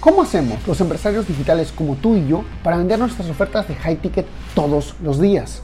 [0.00, 3.96] ¿Cómo hacemos los empresarios digitales como tú y yo para vender nuestras ofertas de high
[3.96, 5.60] ticket todos los días?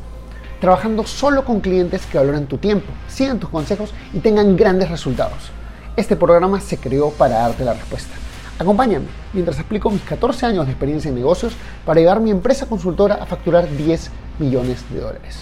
[0.60, 5.50] Trabajando solo con clientes que valoran tu tiempo, sigan tus consejos y tengan grandes resultados.
[5.96, 8.14] Este programa se creó para darte la respuesta.
[8.58, 11.54] Acompáñame mientras explico mis 14 años de experiencia en negocios
[11.86, 15.38] para llevar mi empresa consultora a facturar 10 millones de dólares,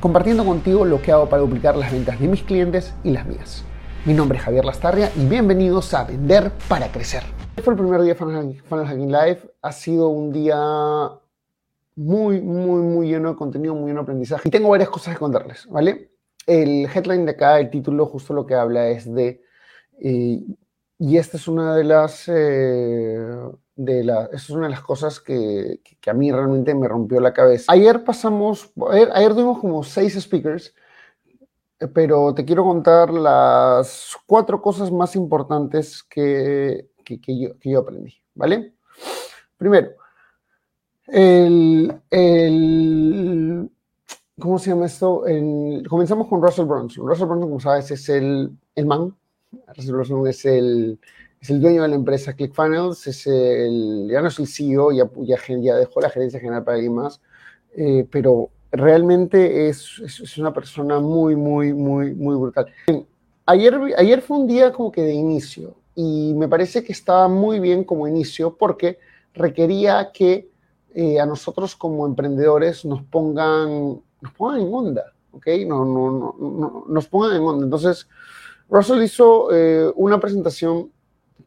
[0.00, 3.64] compartiendo contigo lo que hago para duplicar las ventas de mis clientes y las mías.
[4.06, 7.22] Mi nombre es Javier Lastarria y bienvenidos a Vender para Crecer.
[7.48, 9.54] Este fue el primer día de Funnel Hacking Live.
[9.62, 10.58] Ha sido un día
[11.96, 14.46] muy, muy, muy lleno de contenido, muy lleno de aprendizaje.
[14.46, 16.10] Y tengo varias cosas que contarles, ¿vale?
[16.46, 19.40] El headline de acá, el título, justo lo que habla es de...
[19.98, 20.42] Eh,
[20.98, 22.28] y esta es una de las...
[22.28, 23.26] Eh,
[23.74, 27.20] de la, esta es una de las cosas que, que, a mí realmente me rompió
[27.20, 27.72] la cabeza.
[27.72, 28.70] Ayer pasamos...
[28.90, 30.74] Ayer, ayer tuvimos como seis speakers
[31.92, 38.74] pero te quiero contar las cuatro cosas más importantes que que, yo, aprendí, ¿vale?
[39.56, 39.90] Primero,
[41.06, 43.70] el, el,
[44.38, 45.24] ¿cómo se llama esto?
[45.88, 47.06] Comenzamos con Russell Brunson.
[47.06, 49.14] Russell Brunson, como sabes, es el, el man.
[49.76, 50.98] Russell Brunson es el,
[51.40, 55.08] es el dueño de la empresa ClickFunnels, es el, ya no es el CEO, ya,
[55.18, 57.20] ya, ya dejó la gerencia general para alguien más,
[57.76, 62.66] eh, pero realmente es, es, una persona muy, muy, muy, muy brutal.
[63.46, 67.60] Ayer, ayer fue un día como que de inicio y me parece que estaba muy
[67.60, 68.98] bien como inicio porque
[69.32, 70.48] requería que
[70.94, 75.46] eh, a nosotros como emprendedores nos pongan, nos pongan en onda, ¿ok?
[75.66, 77.64] No, no, no, no nos pongan en onda.
[77.64, 78.08] Entonces,
[78.68, 80.90] Russell hizo eh, una presentación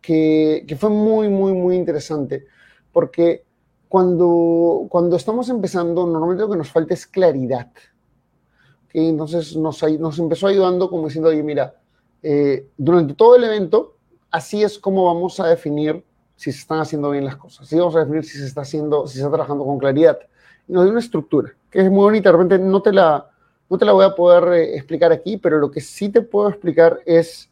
[0.02, 2.46] que, que, fue muy, muy, muy interesante
[2.92, 3.47] porque
[3.90, 7.72] cuando, cuando estamos empezando, normalmente lo que nos falta es claridad.
[8.86, 9.08] ¿okay?
[9.08, 11.76] Entonces nos, nos empezó ayudando como diciendo, oye, mira,
[12.24, 13.96] eh, durante todo el evento,
[14.32, 16.04] así es como vamos a definir
[16.36, 17.62] si se están haciendo bien las cosas.
[17.62, 20.20] Así vamos a definir si se está haciendo, si se está trabajando con claridad.
[20.68, 22.30] Y nos dio una estructura que es muy bonita.
[22.30, 23.30] De repente no te la,
[23.70, 26.50] no te la voy a poder eh, explicar aquí, pero lo que sí te puedo
[26.50, 27.50] explicar es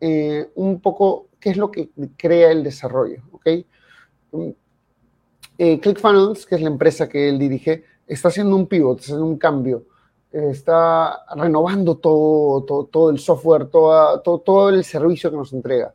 [0.00, 3.22] eh, un poco qué es lo que crea el desarrollo.
[3.32, 3.66] ¿okay?
[5.62, 9.26] Eh, ClickFunnels, que es la empresa que él dirige, está haciendo un pivot, está haciendo
[9.26, 9.84] un cambio
[10.32, 15.92] está renovando todo, todo, el software, todo, el servicio que nos entrega.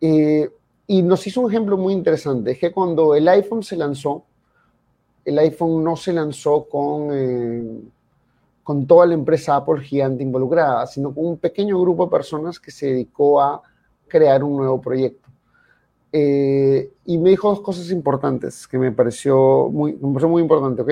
[0.00, 0.50] Eh,
[0.86, 4.24] y nos hizo un ejemplo muy interesante, es que cuando el iPhone se lanzó,
[5.24, 7.80] el iPhone no se lanzó con, eh,
[8.62, 12.70] con toda la empresa Apple gigante involucrada, sino con un pequeño grupo de personas que
[12.70, 13.62] se dedicó a
[14.06, 15.23] crear un nuevo proyecto.
[16.16, 20.82] Eh, y me dijo dos cosas importantes que me pareció muy, me pareció muy importante,
[20.82, 20.90] ¿ok?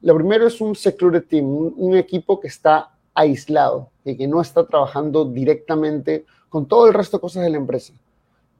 [0.00, 4.40] Lo primero es un security team, un, un equipo que está aislado, y que no
[4.40, 7.92] está trabajando directamente con todo el resto de cosas de la empresa.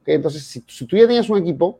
[0.05, 1.79] Entonces, si, si, tú ya tienes un equipo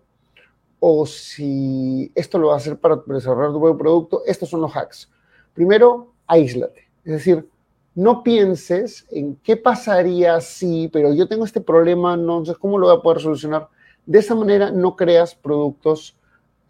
[0.79, 4.75] o si esto lo va a hacer para desarrollar tu propio producto, estos son los
[4.75, 5.11] hacks.
[5.53, 6.87] Primero, aíslate.
[7.03, 7.47] Es decir,
[7.93, 12.87] no pienses en qué pasaría si, pero yo tengo este problema, no sé cómo lo
[12.87, 13.69] voy a poder solucionar.
[14.05, 16.15] De esa manera no creas productos,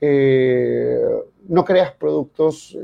[0.02, 1.00] eh,
[1.48, 2.78] no creas productos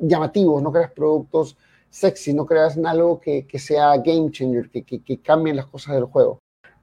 [0.00, 1.56] llamativos, no creas productos
[1.90, 5.94] sexy, no creas algo que, que sea game changer, que, que, que cambien las cosas
[5.94, 6.40] del juego.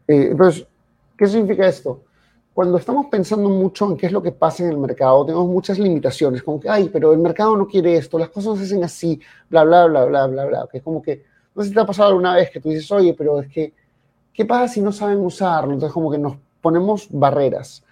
[0.08, 0.68] Eh, entonces,
[1.18, 2.02] ¿qué significa esto?
[2.54, 5.80] Cuando estamos pensando mucho en qué es lo que pasa en el mercado, tenemos muchas
[5.80, 9.20] limitaciones, como que, ay, pero el mercado no quiere esto, las cosas se hacen así,
[9.50, 10.68] bla, bla, bla, bla, bla, bla.
[10.72, 11.24] Que es como que,
[11.56, 13.74] no sé si te ha pasado alguna vez que tú dices, oye, pero es que,
[14.34, 15.74] ¿qué pasa si no saben usarlo?
[15.74, 17.84] Entonces, como que nos ponemos barreras.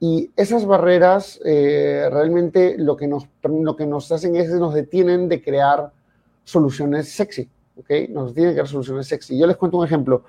[0.00, 5.28] Y esas barreras eh, realmente lo que, nos, lo que nos hacen es nos detienen
[5.28, 5.92] de crear
[6.42, 8.10] soluciones sexy, ¿ok?
[8.10, 9.38] Nos detienen de crear soluciones sexy.
[9.38, 10.24] Yo les cuento un ejemplo.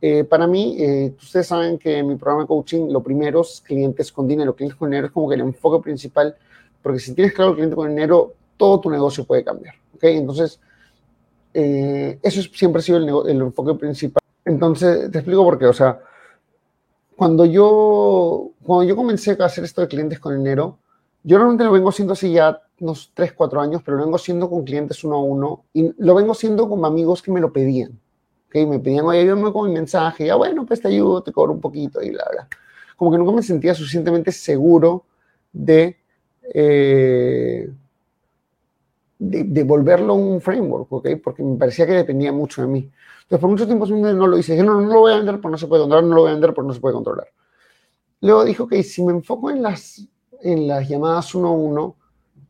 [0.00, 3.62] Eh, para mí, eh, ustedes saben que en mi programa de coaching, lo primero es
[3.64, 4.56] clientes con dinero.
[4.56, 6.34] Clientes con dinero es como que el enfoque principal,
[6.82, 9.74] porque si tienes claro el cliente con dinero, todo tu negocio puede cambiar.
[9.94, 10.04] ¿ok?
[10.04, 10.58] Entonces,
[11.54, 14.21] eso siempre ha sido el, enfoque principal.
[14.44, 15.66] Entonces, te explico por qué.
[15.66, 16.00] O sea,
[17.16, 20.78] cuando yo, cuando yo comencé a hacer esto de clientes con dinero,
[21.22, 24.50] yo realmente lo vengo haciendo así ya unos 3, 4 años, pero lo vengo haciendo
[24.50, 27.98] con clientes uno a uno y lo vengo haciendo con amigos que me lo pedían.
[28.48, 28.66] ¿okay?
[28.66, 31.60] Me pedían, oye, ayúdame con mi mensaje, ya bueno, pues te ayudo, te cobro un
[31.60, 32.48] poquito y bla, bla.
[32.96, 35.04] Como que nunca me sentía suficientemente seguro
[35.52, 35.96] de,
[36.54, 37.70] eh,
[39.18, 41.08] de, de, volverlo un framework, ¿ok?
[41.22, 42.90] Porque me parecía que dependía mucho de mí.
[43.22, 44.52] Entonces, por mucho tiempo no lo hice.
[44.52, 46.30] Dije, no, no lo voy a vender porque no se puede controlar, no lo voy
[46.30, 47.28] a vender porque no se puede controlar.
[48.20, 50.06] Luego dijo, ok, si me enfoco en las,
[50.42, 51.96] en las llamadas uno a uno,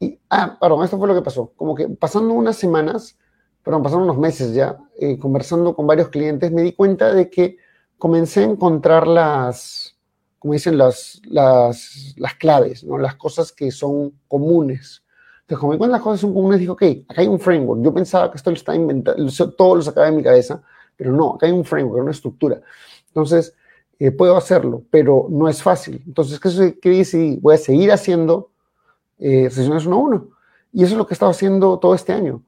[0.00, 1.52] y, ah, perdón, esto fue lo que pasó.
[1.56, 3.16] Como que pasando unas semanas,
[3.62, 7.56] perdón, pasaron unos meses ya, eh, conversando con varios clientes, me di cuenta de que
[7.98, 9.96] comencé a encontrar las,
[10.38, 12.98] como dicen, las, las, las claves, ¿no?
[12.98, 15.04] las cosas que son comunes.
[15.42, 17.82] Entonces, como cuando las cosas son comunes, digo, ok, acá hay un framework.
[17.82, 20.62] Yo pensaba que esto lo estaba inventando, todo lo sacaba de mi cabeza,
[20.96, 22.60] pero no, acá hay un framework, una estructura.
[23.08, 23.54] Entonces,
[23.98, 26.02] eh, puedo hacerlo, pero no es fácil.
[26.06, 27.36] Entonces, ¿qué, qué decidí?
[27.40, 28.50] Voy a seguir haciendo
[29.18, 30.28] eh, sesiones uno a uno.
[30.72, 32.42] Y eso es lo que he estado haciendo todo este año.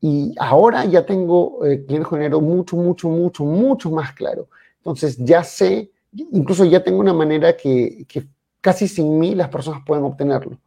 [0.00, 4.48] Y ahora ya tengo eh, cliente género mucho, mucho, mucho, mucho más claro.
[4.78, 8.26] Entonces ya sé, incluso ya tengo una manera que, que
[8.60, 10.58] casi sin mí las personas pueden obtenerlo.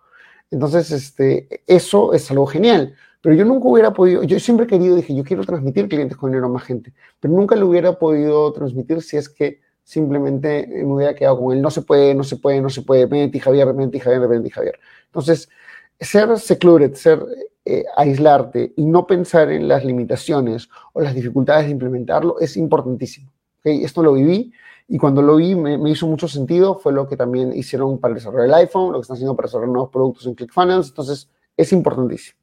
[0.52, 2.94] Entonces, este, eso es algo genial.
[3.22, 6.32] Pero yo nunca hubiera podido, yo siempre he querido, dije, yo quiero transmitir clientes con
[6.32, 10.86] dinero a más gente, pero nunca lo hubiera podido transmitir si es que simplemente me
[10.86, 11.62] hubiera quedado con él.
[11.62, 14.80] No se puede, no se puede, no se puede, Javier, Javier, Javier, Javier.
[15.06, 15.50] Entonces,
[16.00, 17.24] ser secluded, ser
[17.64, 23.32] eh, aislarte y no pensar en las limitaciones o las dificultades de implementarlo es importantísimo.
[23.60, 23.84] ¿okay?
[23.84, 24.52] Esto lo viví
[24.94, 26.78] y cuando lo vi me, hizo mucho sentido.
[26.78, 29.72] Fue lo que también hicieron para desarrollar el iPhone, lo que están haciendo para desarrollar
[29.72, 30.90] nuevos productos en ClickFunnels.
[30.90, 32.38] Entonces, es importantísimo.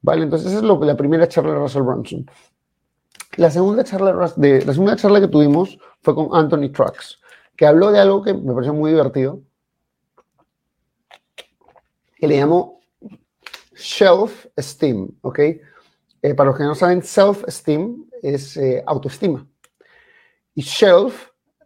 [0.00, 0.22] ¿Vale?
[0.22, 2.30] Entonces, esa es lo, la primera charla de Russell Brunson.
[3.36, 7.20] La segunda charla, de, la segunda charla que tuvimos fue con Anthony Trucks,
[7.54, 9.42] que habló de algo que me pareció muy divertido,
[12.16, 12.80] que le llamó
[13.74, 15.38] self-esteem, ¿ok?
[15.38, 19.46] Eh, para los que no saben, self-esteem es eh, autoestima.
[20.54, 20.62] Y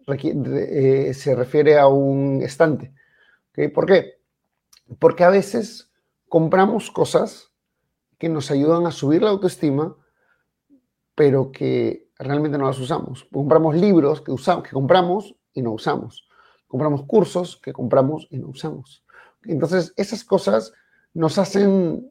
[0.07, 2.93] eh, se refiere a un estante.
[3.51, 3.69] ¿okay?
[3.69, 4.21] ¿Por qué?
[4.99, 5.91] Porque a veces
[6.29, 7.53] compramos cosas
[8.19, 9.97] que nos ayudan a subir la autoestima,
[11.15, 13.27] pero que realmente no las usamos.
[13.33, 16.29] Compramos libros que, usamos, que compramos y no usamos.
[16.67, 19.05] Compramos cursos que compramos y no usamos.
[19.45, 20.73] Entonces, esas cosas
[21.13, 22.11] nos hacen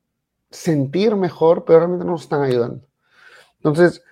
[0.50, 2.88] sentir mejor, pero realmente no nos están ayudando.
[3.58, 4.04] Entonces,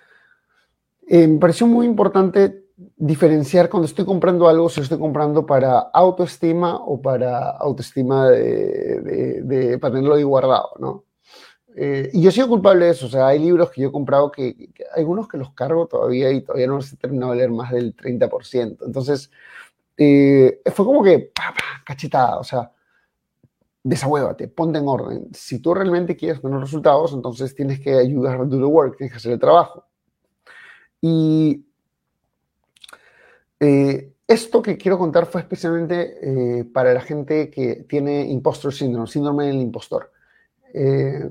[1.06, 6.76] eh, me pareció muy importante diferenciar cuando estoy comprando algo, si estoy comprando para autoestima
[6.76, 11.04] o para autoestima de, para tenerlo ahí guardado, ¿no?
[11.74, 14.30] Eh, y yo soy culpable de eso, o sea, hay libros que yo he comprado
[14.30, 17.70] que, algunos que los cargo todavía y todavía no los he terminado de leer más
[17.72, 18.84] del 30%.
[18.84, 19.30] Entonces,
[19.96, 21.54] eh, fue como que, pa,
[21.84, 22.70] cachetada, o sea,
[23.82, 25.28] desahuévate, ponte en orden.
[25.32, 29.16] Si tú realmente quieres tener resultados, entonces tienes que ayudar do the work, tienes que
[29.18, 29.86] hacer el trabajo.
[31.00, 31.66] Y
[33.64, 39.06] eh, esto que quiero contar fue especialmente eh, para la gente que tiene impostor syndrome,
[39.06, 40.10] síndrome del impostor.
[40.74, 41.30] Eh,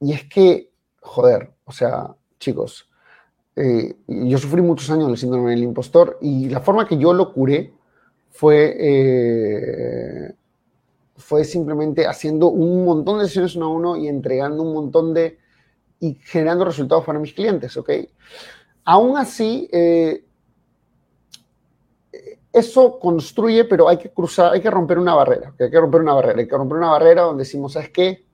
[0.00, 2.86] y es que, joder, o sea, chicos,
[4.06, 7.74] yo sufrí muchos años del síndrome del impostor y la forma que yo lo curé
[8.30, 10.34] fue
[11.16, 15.38] fue simplemente haciendo un montón de sesiones uno a uno y entregando un montón de
[16.00, 17.90] y generando resultados para mis clientes, ¿ok?
[18.84, 20.24] Aún así, eh,
[22.52, 26.14] eso construye, pero hay que cruzar, hay que romper una barrera, hay que romper una
[26.14, 28.24] barrera, hay que romper una barrera donde decimos, ¿sabes qué?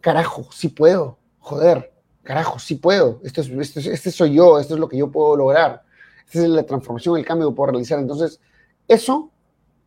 [0.00, 1.92] Carajo, sí puedo, joder,
[2.22, 5.82] carajo, sí puedo, esto es, este soy yo, esto es lo que yo puedo lograr,
[6.26, 7.98] esta es la transformación, el cambio que puedo realizar.
[7.98, 8.40] Entonces,
[8.86, 9.30] eso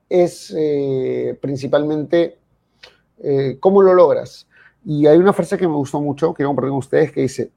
[0.09, 2.39] es eh, principalmente
[3.19, 4.47] eh, cómo lo logras.
[4.83, 7.51] Y hay una frase que me gustó mucho, quiero compartir con ustedes, que dice,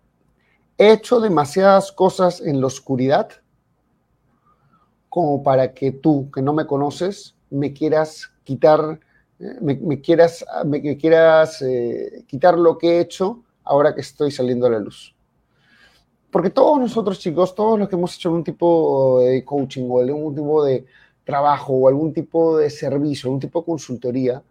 [0.77, 3.31] he hecho demasiadas cosas en la oscuridad
[5.15, 8.99] como para que tú, que no me conoces, me quieras quitar,
[9.39, 11.65] eh, me, quieras, me, quieras
[12.27, 15.15] quitar lo que he hecho ahora que estoy saliendo a la luz.
[16.33, 20.35] Porque todos nosotros, chicos, todos los que hemos hecho algún tipo de coaching o algún
[20.35, 20.85] tipo de,
[21.25, 24.43] trabajo o algún tipo de servicio, algún tipo de consultoría,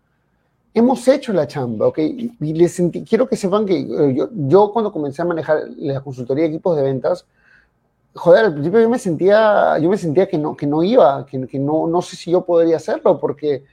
[0.73, 1.99] hemos hecho la chamba, ¿ok?
[1.99, 6.45] Y les quiero que sepan que eh, yo, yo, cuando comencé a manejar la consultoría
[6.45, 7.25] de equipos de ventas,
[8.15, 11.47] joder, al principio yo me sentía, yo me sentía que no, que no iba, que,
[11.47, 13.63] que no, no sé si yo podría hacerlo, porque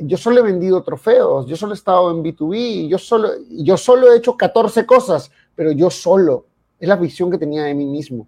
[0.00, 4.12] yo solo he vendido trofeos, yo solo he estado en B2B, yo solo, yo solo
[4.12, 6.46] he hecho 14 cosas, pero yo solo.
[6.80, 8.26] Es la visión que tenía de mí mismo.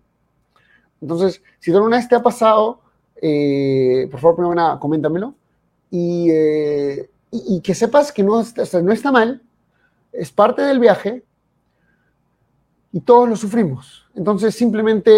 [1.00, 2.84] Entonces, si alguna vez te ha pasado
[3.26, 5.34] eh, por favor, primero coméntamelo.
[5.90, 8.42] Eh, y, y, que sepas que no,
[8.82, 9.42] no está mal,
[10.12, 11.24] es parte del viaje
[12.94, 14.06] y todos lo sufrimos.
[14.14, 15.10] Entonces, simplemente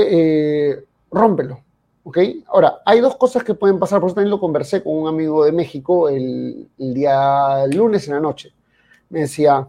[0.73, 1.61] eh, rómpelo.
[2.03, 2.19] ¿Ok?
[2.49, 5.45] Ahora, hay dos cosas que pueden pasar, por eso también lo conversé con un amigo
[5.45, 8.53] de México el, el día lunes en la noche.
[9.11, 9.69] Me decía,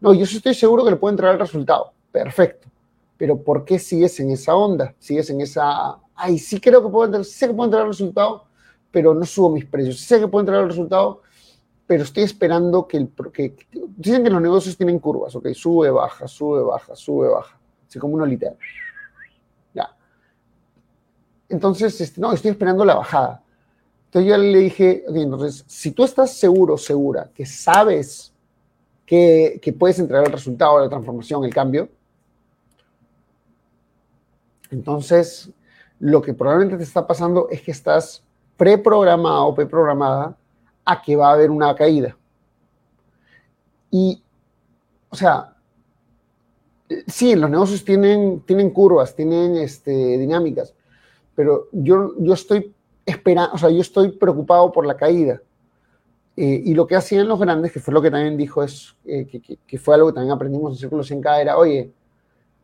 [0.00, 1.92] no, yo estoy seguro que le puedo entregar el resultado.
[2.12, 2.68] Perfecto.
[3.16, 4.94] Pero ¿por qué sigues en esa onda?
[4.98, 8.44] Sigues en esa ay, sí creo que puedo entrar, sé que puedo entrar al resultado,
[8.90, 10.00] pero no subo mis precios.
[10.00, 11.22] Sé que puedo entrar al resultado,
[11.88, 13.08] pero estoy esperando que el...
[13.32, 13.56] Que,
[13.96, 17.58] dicen que los negocios tienen curvas, ok, sube, baja, sube, baja, sube, baja.
[17.88, 18.58] Así como una literal.
[19.72, 19.96] Ya.
[21.48, 23.42] Entonces, este, no, estoy esperando la bajada.
[24.04, 28.34] Entonces yo le dije, entonces, si tú estás seguro, segura, que sabes
[29.06, 31.88] que, que puedes entregar el resultado, la transformación, el cambio,
[34.70, 35.50] entonces
[36.00, 38.22] lo que probablemente te está pasando es que estás
[38.58, 40.36] preprogramado preprogramada
[40.90, 42.16] a que va a haber una caída.
[43.90, 44.22] Y,
[45.10, 45.54] o sea,
[47.06, 50.74] sí, los negocios tienen, tienen curvas, tienen este, dinámicas,
[51.34, 55.42] pero yo, yo estoy esperando, o sea, yo estoy preocupado por la caída.
[56.36, 59.26] Eh, y lo que hacían los grandes, que fue lo que también dijo, es eh,
[59.66, 61.92] que, fue algo que también aprendimos en Círculo 100K, era, oye,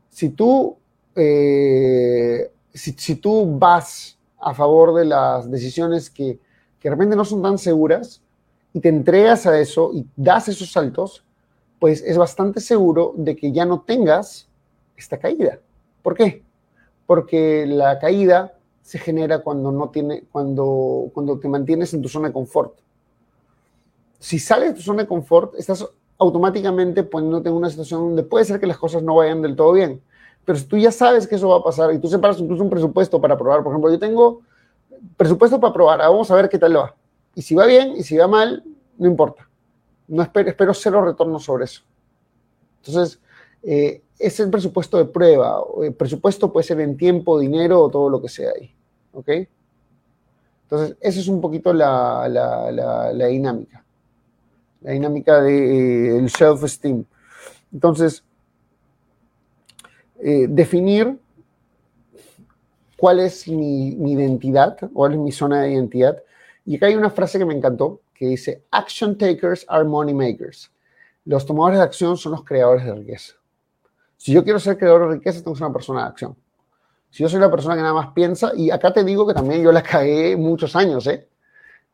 [0.09, 0.78] si tú,
[1.14, 6.38] eh, si, tú vas a favor de las decisiones que,
[6.84, 8.20] que de repente no son tan seguras
[8.74, 11.24] y te entregas a eso y das esos saltos,
[11.78, 14.46] pues es bastante seguro de que ya no tengas
[14.94, 15.60] esta caída.
[16.02, 16.42] ¿Por qué?
[17.06, 22.28] Porque la caída se genera cuando, no tiene, cuando, cuando te mantienes en tu zona
[22.28, 22.74] de confort.
[24.18, 25.88] Si sales de tu zona de confort, estás
[26.18, 29.72] automáticamente poniéndote en una situación donde puede ser que las cosas no vayan del todo
[29.72, 30.02] bien.
[30.44, 32.68] Pero si tú ya sabes que eso va a pasar y tú separas incluso un
[32.68, 34.42] presupuesto para probar, por ejemplo, yo tengo
[35.16, 36.94] presupuesto para probar, vamos a ver qué tal va.
[37.34, 38.64] Y si va bien y si va mal,
[38.99, 39.49] no importa.
[40.06, 41.82] No espero, espero cero retorno sobre eso.
[42.84, 43.20] Entonces,
[43.62, 45.62] eh, es el presupuesto de prueba.
[45.82, 48.75] El presupuesto puede ser en tiempo, dinero o todo lo que sea ahí.
[49.12, 49.28] ¿Ok?
[50.64, 52.28] Entonces, esa es un poquito la,
[53.28, 53.84] dinámica.
[54.82, 57.04] La dinámica del eh, self-esteem.
[57.73, 58.23] Entonces,
[60.20, 61.18] eh, definir
[63.04, 66.23] cuál es mi, mi, identidad, cuál es mi zona de identidad.
[66.64, 70.73] Y acá hay una frase que me encantó, que dice, Action takers are money makers.
[71.26, 73.34] Los tomadores de acción son los creadores de riqueza.
[74.16, 76.34] Si yo quiero ser creador de riqueza, tengo que ser una persona de acción.
[77.11, 79.62] Si yo soy la persona que nada más piensa, y acá te digo que también
[79.62, 81.28] yo la cagué muchos años, ¿eh?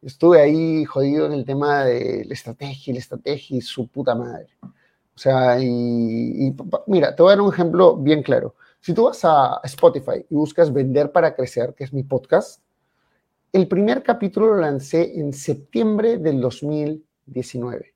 [0.03, 4.51] Estuve ahí jodido en el tema de la estrategia, la estrategia y su puta madre.
[4.63, 6.55] O sea, y,
[6.87, 8.55] mira, te voy a dar un ejemplo bien claro.
[8.81, 12.63] Si tú vas a Spotify y buscas Vender para Crecer, que es mi podcast,
[13.53, 17.95] el primer capítulo lo lancé en septiembre del 2019,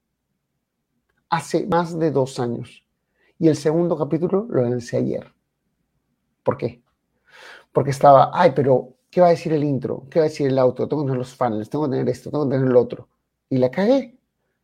[1.31, 2.85] hace más de dos años.
[3.39, 5.33] Y el segundo capítulo lo lancé ayer.
[6.43, 6.83] ¿Por qué?
[7.73, 10.07] Porque estaba, ay, pero ¿qué va a decir el intro?
[10.11, 10.87] ¿Qué va a decir el auto?
[10.87, 13.09] Tengo que tener los funnels, tengo que tener esto, tengo que tener el otro.
[13.49, 14.19] Y la cagué.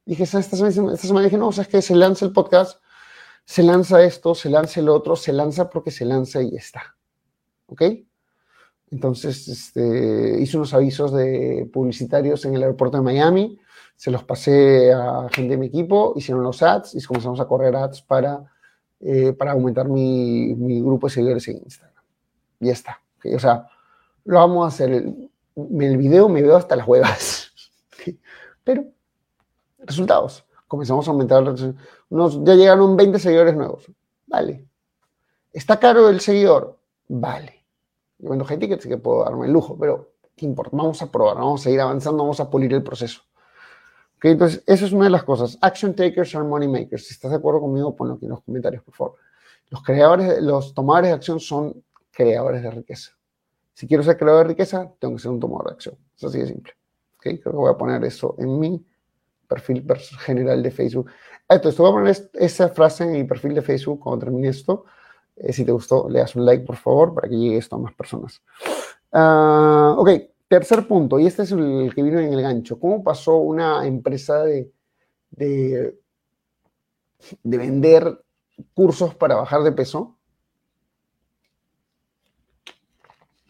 [0.04, 2.78] Dije, esta semana, esta semana dije, no, o sea, es que se lanza el podcast,
[3.44, 6.96] se lanza esto, se lanza el otro, se lanza porque se lanza y está.
[7.66, 7.82] ¿Ok?
[8.90, 13.58] Entonces, este, hice unos avisos de publicitarios en el aeropuerto de Miami,
[13.96, 17.76] se los pasé a gente de mi equipo, hicieron los ads y comenzamos a correr
[17.76, 18.50] ads para
[19.02, 22.04] eh, para aumentar mi, mi, grupo de seguidores en Instagram.
[22.60, 23.02] Y ya está.
[23.34, 23.66] O sea,
[24.24, 24.90] lo vamos a hacer.
[24.90, 27.50] El, el video me veo hasta las huevas.
[28.64, 28.84] Pero,
[29.78, 30.44] resultados.
[30.70, 31.42] Comenzamos a aumentar.
[32.08, 33.90] Unos, ya llegaron 20 seguidores nuevos.
[34.26, 34.68] Vale.
[35.52, 36.78] ¿Está caro el seguidor?
[37.08, 37.64] Vale.
[38.18, 40.76] Yo vendo gente que, que puedo darme el lujo, pero ¿qué importa?
[40.76, 43.22] Vamos a probar, vamos a seguir avanzando, vamos a pulir el proceso
[44.28, 45.56] entonces, esa es una de las cosas.
[45.60, 47.06] Action takers are money makers.
[47.06, 49.14] Si estás de acuerdo conmigo, ponlo aquí en los comentarios, por favor.
[49.70, 53.12] Los creadores, los tomadores de acción son creadores de riqueza.
[53.72, 55.96] Si quiero ser creador de riqueza, tengo que ser un tomador de acción.
[56.16, 56.72] Es así de simple.
[57.18, 58.84] Creo que voy a poner eso en mi
[59.50, 59.84] perfil
[60.20, 61.10] general de Facebook.
[61.48, 64.84] Entonces, te voy a poner esa frase en mi perfil de Facebook cuando termine esto.
[65.36, 67.80] Eh, si te gustó, le das un like, por favor, para que llegue esto a
[67.80, 68.40] más personas.
[69.12, 70.10] Uh, ok,
[70.50, 72.80] Tercer punto, y este es el que vino en el gancho.
[72.80, 74.72] ¿Cómo pasó una empresa de,
[75.30, 75.94] de,
[77.44, 78.20] vender
[78.74, 80.18] cursos para bajar de peso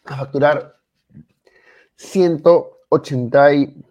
[0.05, 0.77] a facturar
[1.97, 3.85] 180 y,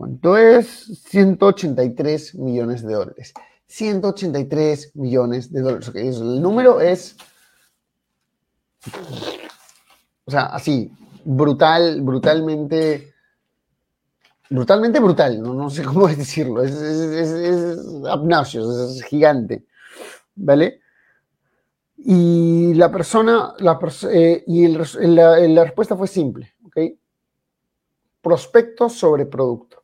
[0.00, 1.02] ¿cuánto es?
[1.10, 3.34] 183 millones de dólares.
[3.66, 5.90] 183 millones de dólares.
[5.94, 7.18] el número es,
[10.24, 10.90] o sea, así,
[11.22, 13.12] brutal, brutalmente,
[14.48, 17.30] brutalmente brutal, no, sé cómo decirlo, es, es,
[17.76, 19.66] es, gigante,
[20.34, 20.80] ¿vale?
[21.98, 23.78] Y la persona, la
[24.10, 26.78] eh, y la, la, respuesta fue simple, ¿ok?
[28.22, 29.79] Prospecto sobre producto.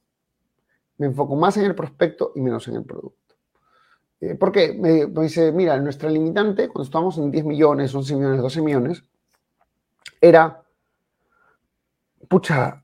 [0.98, 3.34] Me enfoco más en el prospecto y menos en el producto.
[4.20, 4.72] Eh, ¿Por qué?
[4.72, 9.02] Me, dice, mira, nuestra limitante, cuando estábamos en 10 millones, 11 millones, 12 millones,
[10.20, 10.62] era
[12.28, 12.82] pucha,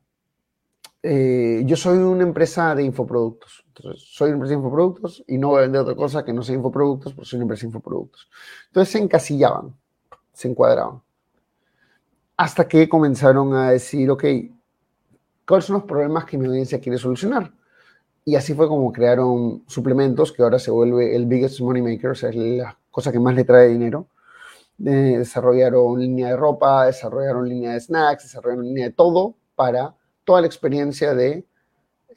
[1.03, 3.65] eh, yo soy una empresa de infoproductos.
[3.69, 6.43] Entonces, soy una empresa de infoproductos y no voy a vender otra cosa que no
[6.43, 8.29] sea infoproductos, porque soy una empresa de infoproductos.
[8.67, 9.75] Entonces se encasillaban,
[10.33, 11.03] se encuadraban.
[12.37, 14.25] Hasta que comenzaron a decir, ok,
[15.47, 17.53] cuáles son los problemas que mi audiencia quiere solucionar.
[18.25, 22.15] Y así fue como crearon suplementos, que ahora se vuelve el biggest money maker, o
[22.15, 24.07] sea, es la cosa que más le trae dinero.
[24.85, 30.41] Eh, desarrollaron línea de ropa, desarrollaron línea de snacks, desarrollaron línea de todo para toda
[30.41, 31.45] la experiencia de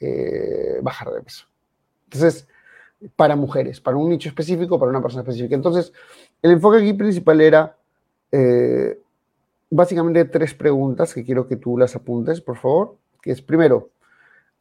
[0.00, 1.46] eh, bajar de peso.
[2.04, 2.48] Entonces,
[3.14, 5.54] para mujeres, para un nicho específico, para una persona específica.
[5.54, 5.92] Entonces,
[6.42, 7.76] el enfoque aquí principal era
[8.32, 8.98] eh,
[9.70, 13.90] básicamente tres preguntas que quiero que tú las apuntes, por favor, que es primero,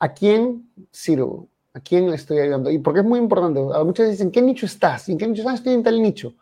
[0.06, 1.50] ¿a quién sirvo?
[1.74, 2.70] ¿A quién le estoy ayudando?
[2.70, 5.10] Y porque es muy importante, muchas veces dicen, ¿qué nicho estás?
[5.10, 5.56] ¿En qué nicho estás?
[5.56, 6.36] Estoy en tal nicho.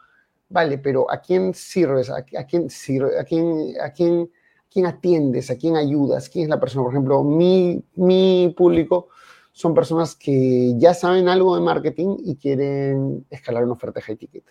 [0.49, 2.09] Vale, pero ¿a quién sirves?
[2.09, 3.17] ¿A, quién sirve?
[3.19, 4.29] ¿A quién, a quién,
[4.69, 5.49] quién atiendes?
[5.49, 6.29] ¿A quién ayudas?
[6.29, 6.83] ¿Quién es la persona?
[6.83, 9.07] Por ejemplo, mi, mi público
[9.53, 14.17] son personas que ya saben algo de marketing y quieren escalar una oferta de high
[14.17, 14.43] ticket.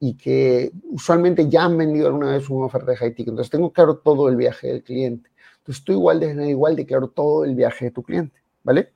[0.00, 3.28] Y que usualmente ya han vendido alguna vez una oferta de high ticket.
[3.28, 5.30] Entonces tengo claro todo el viaje del cliente.
[5.60, 8.40] Entonces tú igual de igual de claro todo el viaje de tu cliente.
[8.62, 8.92] ¿Vale?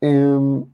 [0.00, 0.64] Em,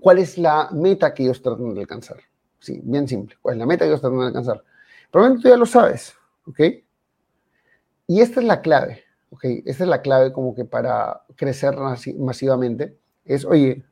[0.00, 2.18] ¿Cuál es la meta que ellos tratan de alcanzar?
[2.58, 3.36] Sí, bien simple.
[3.42, 4.64] ¿Cuál es la meta que ellos tratan de alcanzar?
[5.10, 6.14] Probablemente tú ya lo sabes,
[6.46, 6.60] ¿ok?
[8.06, 11.76] Y esta es la clave ok, esa es la clave como que para crecer
[12.18, 13.84] masivamente, es, oye,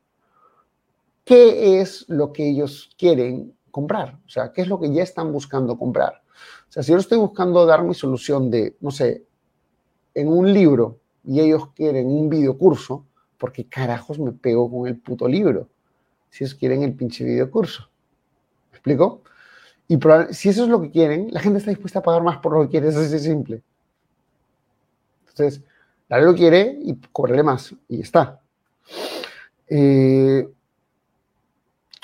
[1.23, 4.19] ¿qué es lo que ellos quieren comprar?
[4.25, 6.21] O sea, ¿qué es lo que ya están buscando comprar?
[6.69, 9.25] O sea, si yo estoy buscando dar mi solución de, no sé,
[10.19, 13.05] en un libro y ellos quieren un videocurso,
[13.37, 15.69] ¿por qué carajos me pego con el puto libro?
[16.29, 17.89] Si ellos quieren el pinche videocurso.
[18.71, 19.21] ¿Me explico?
[19.87, 19.97] Y
[20.31, 22.63] si eso es lo que quieren, la gente está dispuesta a pagar más por lo
[22.63, 23.63] que quiere, es así de simple.
[25.29, 25.63] Entonces,
[26.07, 28.41] dale lo quiere y corre más y está.
[29.67, 30.47] Eh,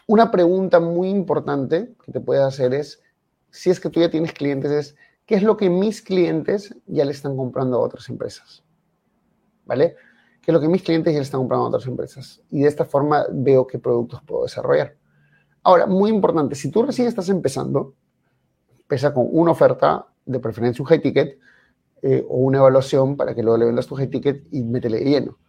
[0.07, 3.01] una pregunta muy importante que te puedes hacer es,
[3.49, 4.95] si es que tú ya tienes clientes, es,
[5.25, 8.63] ¿qué es lo que mis clientes ya le están comprando a otras empresas?
[9.65, 9.95] ¿Vale?
[10.41, 12.41] ¿Qué es lo que mis clientes ya le están comprando a otras empresas?
[12.51, 14.95] Y de esta forma veo qué productos puedo desarrollar.
[15.63, 17.95] Ahora, muy importante, si tú recién estás empezando,
[18.79, 21.39] empieza con una oferta, de preferencia un high ticket,
[22.03, 25.39] eh, o una evaluación para que luego le vendas tu high ticket y métele lleno.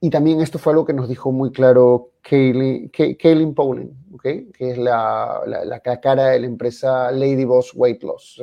[0.00, 4.50] Y también esto fue algo que nos dijo muy claro Kaylin, Poland, ¿okay?
[4.50, 8.42] que es la, la, cara de la empresa Lady Boss Weight Loss.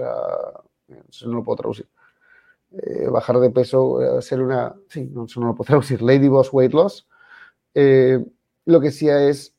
[1.09, 1.87] Eso no lo puedo traducir.
[2.71, 4.75] Eh, bajar de peso, eh, hacer una...
[4.87, 6.01] Sí, no, eso no lo puedo traducir.
[6.01, 7.07] Lady Boss Weight Loss.
[7.73, 9.55] lo que decía es,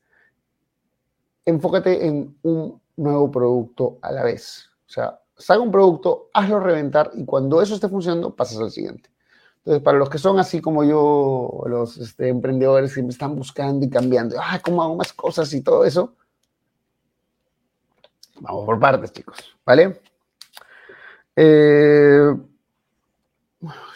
[1.45, 4.69] enfócate en un nuevo producto a la vez.
[4.87, 9.09] O sea, saca un producto, hazlo reventar y cuando eso esté funcionando, pasas al siguiente.
[9.57, 13.85] Entonces, para los que son así como yo, los este, emprendedores que me están buscando
[13.85, 16.15] y cambiando, ah, ¿cómo hago más cosas y todo eso?
[18.39, 20.01] Vamos por partes, chicos, ¿vale?
[21.35, 22.35] Eh,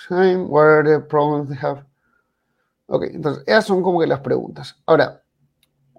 [0.10, 1.86] what are the problems they have?
[2.88, 4.76] Ok, entonces, esas son como que las preguntas.
[4.86, 5.24] Ahora,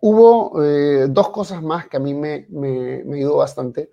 [0.01, 3.91] hubo eh, dos cosas más que a mí me, me, me ayudó bastante.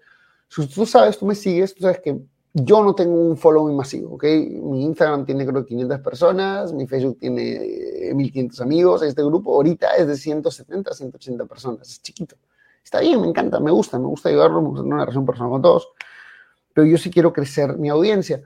[0.47, 2.21] Si tú sabes, tú me sigues, tú sabes que
[2.53, 4.23] yo no tengo un following masivo, ¿ok?
[4.23, 9.95] Mi Instagram tiene creo 500 personas, mi Facebook tiene 1500 eh, amigos, este grupo ahorita
[9.95, 12.35] es de 170, 180 personas, es chiquito.
[12.83, 15.49] Está bien, me encanta, me gusta, me gusta ayudarlo, me gusta tener una relación personal
[15.49, 15.89] con todos,
[16.73, 18.41] pero yo sí quiero crecer mi audiencia.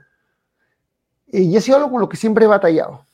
[1.26, 3.04] Y ha sido algo con lo que siempre he batallado.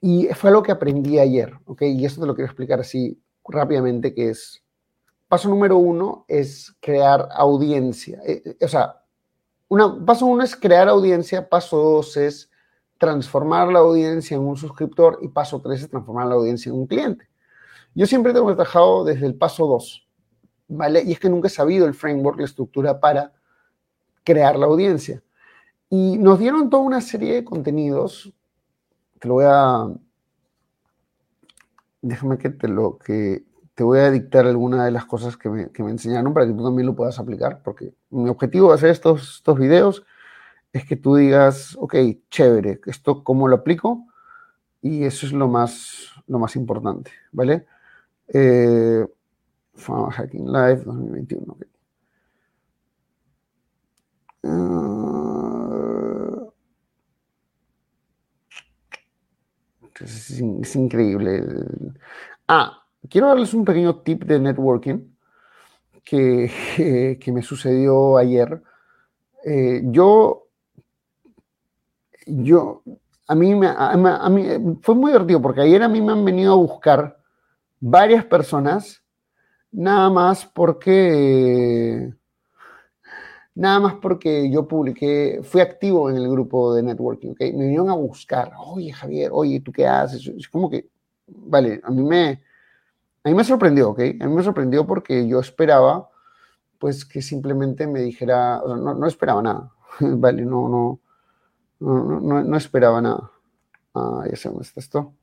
[0.00, 1.82] Y fue algo que aprendí ayer, ¿ok?
[1.82, 4.62] Y esto te lo quiero explicar así rápidamente, que es,
[5.28, 8.20] paso número uno es crear audiencia.
[8.26, 9.02] Eh, eh, o sea,
[9.68, 12.50] una, paso uno es crear audiencia, paso dos es
[12.98, 16.86] transformar la audiencia en un suscriptor y paso tres es transformar la audiencia en un
[16.86, 17.28] cliente.
[17.94, 20.06] Yo siempre tengo trabajado desde el paso dos,
[20.68, 21.02] ¿vale?
[21.02, 23.32] Y es que nunca he sabido el framework, la estructura para
[24.24, 25.22] crear la audiencia.
[25.90, 28.32] Y nos dieron toda una serie de contenidos,
[29.18, 29.88] te lo voy a...
[32.00, 35.70] Déjame que te lo que te voy a dictar alguna de las cosas que me,
[35.90, 39.58] enseñaron para que tú también lo puedas aplicar, porque mi objetivo de hacer estos, estos
[39.58, 40.04] videos
[40.72, 41.94] es que tú digas, ok,
[42.30, 44.06] chévere, esto cómo lo aplico,
[44.82, 47.66] y eso es lo más, lo más importante, ¿vale?
[48.28, 49.06] Eh,
[49.76, 51.56] Hacking Live 2021.
[51.60, 51.66] Ah,
[60.04, 61.44] es, increíble.
[62.48, 65.14] Ah, quiero darles un pequeño tip de networking
[66.04, 68.62] que, que, me sucedió ayer.
[69.44, 70.48] Eh, yo,
[72.26, 72.82] yo,
[73.26, 76.52] a mí, me, a, mí fue muy divertido porque ayer a mí me han venido
[76.52, 77.18] a buscar
[77.80, 79.02] varias personas,
[79.72, 82.12] nada más porque,
[83.54, 87.40] nada más porque yo publiqué, fui activo en el grupo de networking, ¿ok?
[87.40, 90.26] Me vinieron a buscar, oye Javier, oye, ¿tú qué haces?
[90.26, 90.88] Es como que,
[91.26, 92.42] vale, a mí me,
[93.24, 94.00] a mí me sorprendió, ¿ok?
[94.20, 96.10] A mí me sorprendió porque yo esperaba,
[96.78, 101.00] pues, que simplemente me dijera, no, no esperaba nada, vale, no, no,
[101.80, 103.30] no, no, no esperaba nada.
[103.94, 105.14] Ah, ya sé dónde está esto.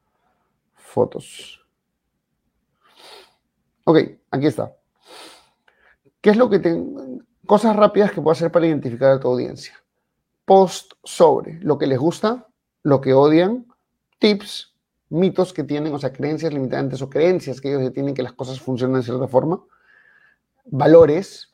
[0.76, 1.66] Fotos.
[3.86, 3.98] Ok,
[4.30, 4.76] aquí está.
[6.22, 7.22] ¿Qué es lo que tengo?
[7.50, 9.74] Cosas rápidas que puedo hacer para identificar a tu audiencia.
[10.46, 12.46] Post sobre lo que les gusta,
[12.84, 13.66] lo que odian,
[14.20, 14.76] tips,
[15.10, 18.62] mitos que tienen, o sea, creencias limitantes o creencias que ellos tienen que las cosas
[18.62, 19.64] funcionan de cierta forma,
[20.66, 21.52] valores,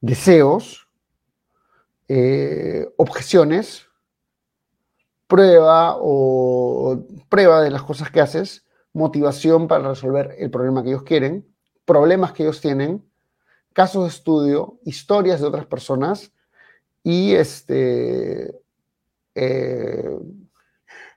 [0.00, 0.88] deseos,
[2.08, 3.86] eh, objeciones,
[5.28, 11.04] prueba o prueba de las cosas que haces, motivación para resolver el problema que ellos
[11.04, 11.46] quieren,
[11.84, 13.08] problemas que ellos tienen,
[13.72, 16.32] casos de estudio, historias de otras personas
[17.02, 18.54] y este,
[19.34, 20.18] eh,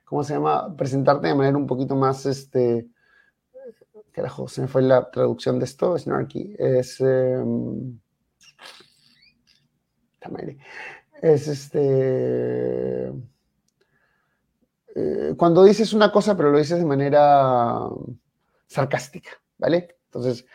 [0.04, 0.74] ¿cómo se llama?
[0.76, 2.88] Presentarte de manera un poquito más, este,
[4.12, 7.98] carajo, se me fue la traducción de esto, Snarky, es, em,
[11.20, 13.12] es este,
[14.94, 17.88] eh, cuando dices una cosa pero lo dices de manera
[18.66, 19.96] sarcástica, ¿vale?
[20.06, 20.46] Entonces,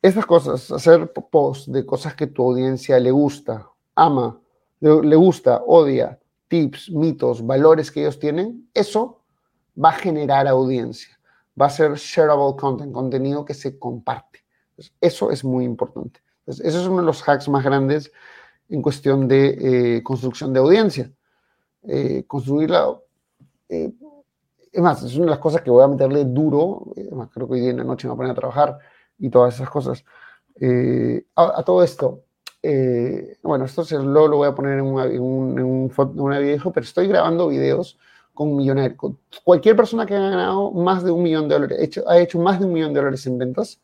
[0.00, 4.40] estas cosas, hacer posts de cosas que tu audiencia le gusta, ama,
[4.80, 9.20] le, gusta, odia, tips, mitos, valores que ellos tienen, eso
[9.82, 11.18] va a generar audiencia,
[11.60, 14.44] va a ser shareable content, contenido que se comparte.
[15.00, 16.20] eso es muy importante.
[16.46, 18.10] Eso es uno de los hacks más grandes
[18.70, 21.10] en cuestión de eh, construcción de audiencia.
[21.82, 22.98] Eh, construirla,
[23.68, 23.92] eh,
[24.72, 27.54] es más, es una de las cosas que voy a meterle duro, además creo que
[27.54, 28.78] hoy en la noche me voy a poner a trabajar,
[29.18, 30.04] y todas esas cosas.
[30.60, 32.24] Eh, a, todo esto,
[32.62, 36.72] eh, bueno, esto se, lo, lo voy a poner en, una, en, un, una video,
[36.72, 37.98] pero estoy grabando videos
[38.34, 38.96] con millonarios.
[39.44, 42.58] Cualquier persona que ha ganado más de un millón de dólares, hecho, ha hecho más
[42.60, 43.80] de un millón de dólares en ventas,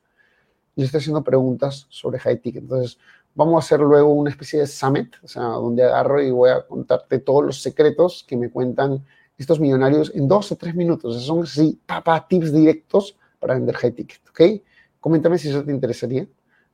[0.77, 2.63] yo estoy haciendo preguntas sobre high ticket.
[2.63, 2.99] Entonces,
[3.35, 6.67] vamos a hacer luego una especie de summit, o sea, donde agarro y voy a
[6.67, 9.05] contarte todos los secretos que me cuentan
[9.39, 11.25] estos millonarios en dos o tres minutos.
[11.25, 11.81] son así,
[12.29, 14.41] tips directos para vender high ticket, ¿ok?
[15.05, 16.27] Coméntame si eso te interesaría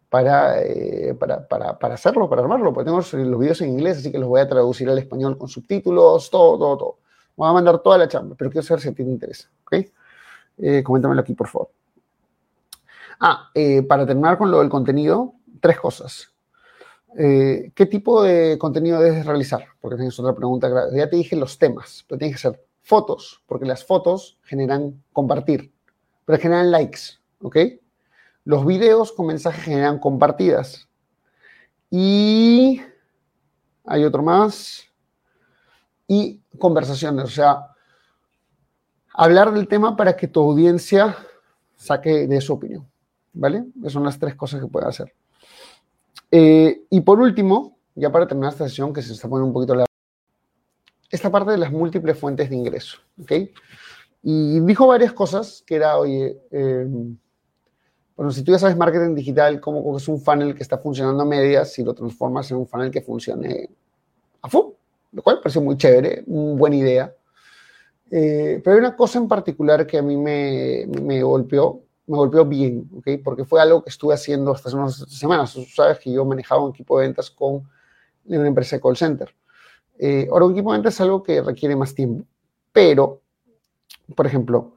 [0.09, 4.13] para, eh, para, para, para, hacerlo, para armarlo, porque tengo los videos en inglés, así
[4.13, 6.99] que los voy a traducir al español con subtítulos, todo, todo, todo.
[7.35, 9.85] Voy a mandar toda la chamba, pero quiero saber si a ti te interesa, ¿ok?
[10.59, 11.71] Eh, coméntamelo aquí, por favor.
[13.19, 16.33] Ah, eh, para terminar con lo del contenido, tres cosas.
[17.19, 19.65] Eh, ¿Qué tipo de contenido debes realizar?
[19.81, 20.71] Porque tienes otra pregunta.
[20.95, 25.73] Ya te dije los temas, pero tienes que ser fotos, porque las fotos generan compartir,
[26.25, 27.57] pero generan likes, ¿ok?
[28.45, 30.89] Los videos con mensajes generan compartidas.
[31.91, 32.81] Y
[33.85, 34.85] hay otro más.
[36.07, 37.69] Y conversaciones, o sea,
[39.15, 41.17] hablar del tema para que tu audiencia
[41.77, 42.89] saque de su opinión.
[43.33, 43.65] ¿Vale?
[43.79, 45.15] Esas son las tres cosas que puedes hacer.
[46.31, 49.75] Eh, y por último, ya para terminar esta sesión, que se está poniendo un poquito
[49.75, 49.87] la...
[51.11, 53.33] Esta parte de las múltiples fuentes de ingreso, ¿ok?
[54.23, 56.87] Y dijo varias cosas, que era, oye, eh,
[58.21, 61.25] bueno, si tú ya sabes marketing digital, cómo es un funnel que está funcionando a
[61.25, 63.71] medias, si lo transformas en un funnel que funcione
[64.43, 64.73] a full,
[65.13, 67.15] lo cual parece muy chévere, una buena idea.
[68.11, 72.45] Eh, pero hay una cosa en particular que a mí me, me, golpeó, me golpeó
[72.45, 73.23] bien, ¿ok?
[73.25, 75.55] Porque fue algo que estuve haciendo hasta hace unas semanas.
[75.55, 77.67] Tú sabes que yo manejaba un equipo de ventas con
[78.27, 79.35] una empresa de call center.
[79.99, 82.27] Eh, ahora, un equipo de ventas es algo que requiere más tiempo,
[82.71, 83.23] pero,
[84.15, 84.75] por ejemplo,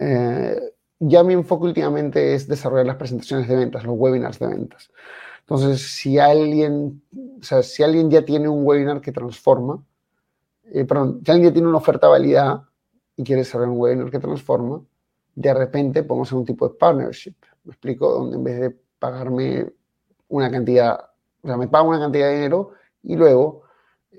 [0.00, 0.71] eh,
[1.04, 4.90] ya mi enfoque últimamente es desarrollar las presentaciones de ventas, los webinars de ventas.
[5.40, 7.02] Entonces, si alguien,
[7.40, 9.84] o sea, si alguien ya tiene un webinar que transforma,
[10.66, 12.68] eh, perdón, si alguien ya tiene una oferta validada
[13.16, 14.80] y quiere desarrollar un webinar que transforma,
[15.34, 17.34] de repente podemos hacer un tipo de partnership.
[17.64, 18.12] ¿Me explico?
[18.12, 19.72] Donde en vez de pagarme
[20.28, 21.00] una cantidad,
[21.42, 23.62] o sea, me pago una cantidad de dinero y luego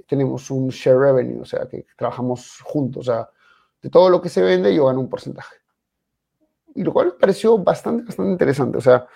[0.06, 3.08] tenemos un share revenue, o sea, que trabajamos juntos.
[3.08, 3.30] O sea,
[3.82, 5.62] de todo lo que se vende yo gano un porcentaje
[6.76, 8.78] y lo cual me pareció bastante, bastante interesante.
[8.78, 9.08] O sea,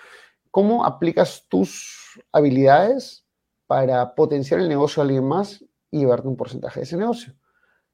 [0.50, 3.24] cómo aplicas tus habilidades
[3.66, 7.34] para potenciar el negocio a alguien más y llevarte un porcentaje de ese negocio,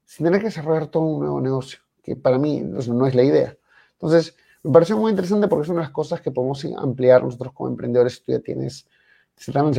[0.04, 3.56] sin tener que desarrollar todo un nuevo negocio, que para mí no es la idea.
[3.92, 7.52] Entonces, me pareció muy interesante porque es una de las cosas que podemos ampliar nosotros
[7.52, 8.14] como emprendedores.
[8.14, 8.86] Si tú ya tienes,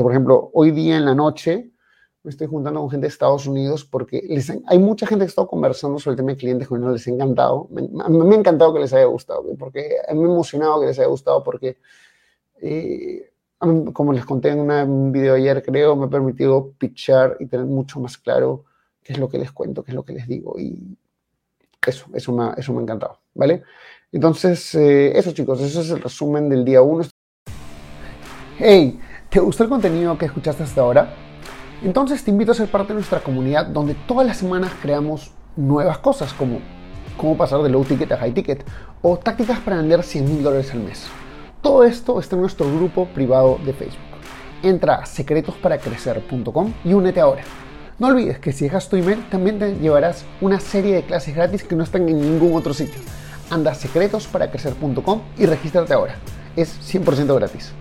[0.01, 1.71] por ejemplo, hoy día en la noche
[2.25, 4.27] me estoy juntando con gente de Estados Unidos porque
[4.65, 7.11] hay mucha gente que ha estado conversando sobre el tema de clientes con les ha
[7.11, 7.67] encantado.
[7.69, 11.07] Me, me ha encantado que les haya gustado, porque me ha emocionado que les haya
[11.07, 11.77] gustado porque,
[12.61, 13.31] eh,
[13.93, 17.99] como les conté en un video ayer, creo, me ha permitido pitchar y tener mucho
[17.99, 18.65] más claro
[19.03, 20.57] qué es lo que les cuento, qué es lo que les digo.
[20.57, 20.97] Y
[21.85, 23.61] eso, eso me, eso me ha encantado, ¿vale?
[24.11, 27.03] Entonces, eh, eso chicos, eso es el resumen del día 1.
[28.57, 31.24] Hey, ¿te gustó el contenido que escuchaste hasta ahora?
[31.83, 35.97] Entonces te invito a ser parte de nuestra comunidad donde todas las semanas creamos nuevas
[35.99, 36.59] cosas como
[37.17, 38.65] cómo pasar de low ticket a high ticket
[39.01, 41.07] o tácticas para vender 100 mil dólares al mes.
[41.61, 43.99] Todo esto está en nuestro grupo privado de Facebook.
[44.63, 47.43] Entra a secretosparacrecer.com y únete ahora.
[47.97, 51.63] No olvides que si dejas tu email también te llevarás una serie de clases gratis
[51.63, 52.99] que no están en ningún otro sitio.
[53.49, 56.15] Anda a secretosparacrecer.com y regístrate ahora.
[56.55, 57.73] Es 100% gratis.